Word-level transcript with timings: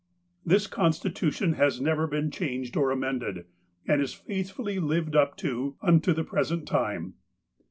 This 0.43 0.65
coDstitutiou 0.67 1.53
has 1.57 1.79
never 1.79 2.07
been 2.07 2.31
changed 2.31 2.75
or 2.75 2.89
amended, 2.89 3.45
and 3.87 4.01
is 4.01 4.15
faithfully 4.15 4.79
lived 4.79 5.15
up 5.15 5.37
to 5.37 5.75
unto 5.79 6.11
the 6.11 6.23
present 6.23 6.67
time. 6.67 7.13